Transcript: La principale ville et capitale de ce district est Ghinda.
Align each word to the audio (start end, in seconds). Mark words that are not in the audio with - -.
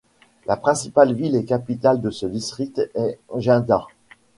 La 0.47 0.57
principale 0.57 1.13
ville 1.13 1.35
et 1.35 1.45
capitale 1.45 2.01
de 2.01 2.09
ce 2.09 2.25
district 2.25 2.81
est 2.95 3.19
Ghinda. 3.35 3.85